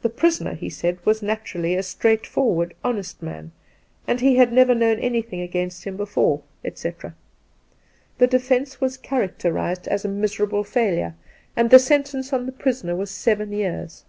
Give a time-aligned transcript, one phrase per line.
[0.00, 3.52] The prisoner, he said, was naturally a straightforward, honest man,
[4.06, 6.94] and he had never known anything against him before, Two Christmas Days
[8.16, 8.30] 217 etc.
[8.30, 11.16] The defence was characterized as a miserable failure,
[11.54, 14.06] and the sentence on the prisoiner was "seven years."